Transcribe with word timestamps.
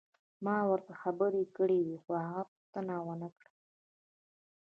ما 0.45 0.57
ورته 0.69 0.93
خبرې 1.03 1.43
کړې 1.57 1.79
وې 1.83 1.97
خو 2.03 2.11
هغه 2.25 2.43
پوښتنه 2.51 2.95
ونه 3.07 3.29
کړه. 3.37 3.51